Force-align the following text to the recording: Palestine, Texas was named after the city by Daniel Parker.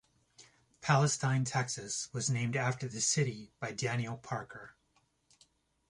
Palestine, 0.81 1.45
Texas 1.45 2.11
was 2.11 2.27
named 2.27 2.55
after 2.55 2.87
the 2.87 2.99
city 2.99 3.53
by 3.59 3.71
Daniel 3.71 4.17
Parker. 4.17 4.73